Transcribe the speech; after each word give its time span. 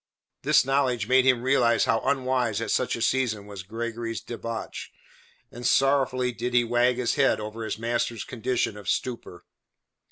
This 0.41 0.65
knowledge 0.65 1.07
made 1.07 1.25
him 1.27 1.43
realize 1.43 1.85
how 1.85 1.99
unwise 2.01 2.59
at 2.59 2.71
such 2.71 2.95
a 2.95 3.03
season 3.03 3.45
was 3.45 3.61
Gregory's 3.61 4.19
debauch, 4.19 4.89
and 5.51 5.63
sorrowfully 5.63 6.31
did 6.31 6.55
he 6.55 6.63
wag 6.63 6.95
his 6.95 7.13
head 7.13 7.39
over 7.39 7.63
his 7.63 7.77
master's 7.77 8.23
condition 8.23 8.77
of 8.77 8.89
stupor. 8.89 9.45